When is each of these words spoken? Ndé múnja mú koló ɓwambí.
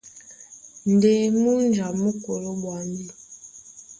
Ndé 0.93 1.13
múnja 1.41 1.87
mú 1.99 2.09
koló 2.23 2.51
ɓwambí. 2.61 3.05